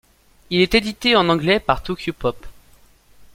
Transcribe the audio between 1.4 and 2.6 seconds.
par Tokyopop.